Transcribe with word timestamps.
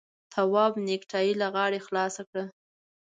تواب 0.33 0.73
نېکټايي 0.87 1.33
له 1.41 1.47
غاړې 1.55 1.79
خلاصه 1.85 2.21
کړه. 2.29 2.43